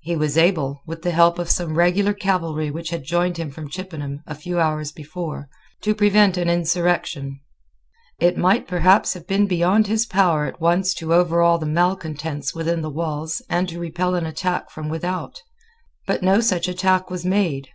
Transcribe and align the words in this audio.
He 0.00 0.16
was 0.16 0.36
able, 0.36 0.80
with 0.84 1.02
the 1.02 1.12
help 1.12 1.38
of 1.38 1.48
some 1.48 1.76
regular 1.78 2.12
cavalry 2.12 2.72
which 2.72 2.90
had 2.90 3.04
joined 3.04 3.36
him 3.36 3.52
from 3.52 3.68
Chippenham 3.70 4.20
a 4.26 4.34
few 4.34 4.58
hours 4.58 4.90
before, 4.90 5.48
to 5.82 5.94
prevent 5.94 6.36
an 6.36 6.48
insurrection. 6.50 7.38
It 8.18 8.36
might 8.36 8.66
perhaps 8.66 9.14
have 9.14 9.28
been 9.28 9.46
beyond 9.46 9.86
his 9.86 10.06
power 10.06 10.44
at 10.44 10.60
once 10.60 10.92
to 10.94 11.14
overawe 11.14 11.58
the 11.58 11.66
malecontents 11.66 12.52
within 12.52 12.82
the 12.82 12.90
walls 12.90 13.42
and 13.48 13.68
to 13.68 13.78
repel 13.78 14.16
an 14.16 14.26
attack 14.26 14.70
from 14.72 14.88
without: 14.88 15.40
but 16.04 16.20
no 16.20 16.40
such 16.40 16.66
attack 16.66 17.08
was 17.08 17.24
made. 17.24 17.68